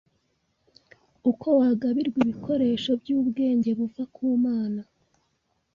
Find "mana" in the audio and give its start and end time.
4.43-4.81